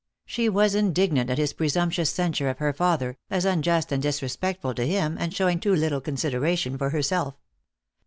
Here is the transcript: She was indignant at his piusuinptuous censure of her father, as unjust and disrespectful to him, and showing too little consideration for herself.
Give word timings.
She 0.25 0.49
was 0.49 0.73
indignant 0.73 1.29
at 1.29 1.37
his 1.37 1.53
piusuinptuous 1.53 2.07
censure 2.11 2.49
of 2.49 2.57
her 2.57 2.73
father, 2.73 3.19
as 3.29 3.45
unjust 3.45 3.91
and 3.91 4.01
disrespectful 4.01 4.73
to 4.73 4.87
him, 4.87 5.15
and 5.19 5.31
showing 5.31 5.59
too 5.59 5.75
little 5.75 6.01
consideration 6.01 6.75
for 6.75 6.89
herself. 6.89 7.35